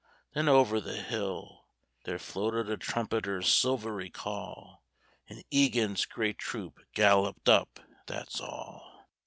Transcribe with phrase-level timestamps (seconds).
[0.33, 1.67] Then over the hill
[2.05, 4.83] There floated a trumpeter's silvery call,
[5.29, 9.05] An' Egan's Grey Troop galloped up, that's all.